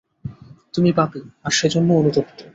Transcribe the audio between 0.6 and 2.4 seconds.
তুমি পাপী, আর সেজন্য অনুতপ্ত!